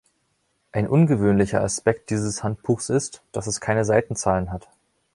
[0.71, 4.67] Ein ungewöhnlicher Aspekt dieses Handbuchs ist, dass es keine Seitenzahlen hat.